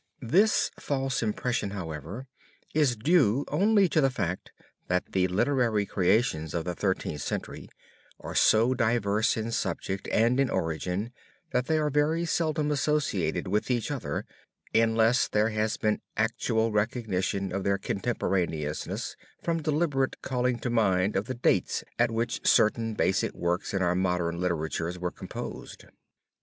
[0.23, 2.25] This false impression, however,
[2.73, 4.51] is due only to the fact
[4.87, 7.69] that the literary creations of the Thirteenth Century
[8.19, 11.11] are so diverse in subject and in origin,
[11.51, 14.25] that they are very seldom associated with each other,
[14.73, 21.25] unless there has been actual recognition of their contemporaneousness from deliberate calling to mind of
[21.25, 25.85] the dates at which certain basic works in our modern literatures were composed.